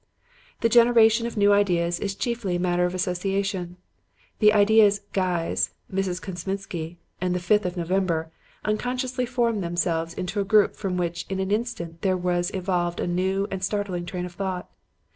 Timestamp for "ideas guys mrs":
4.51-6.19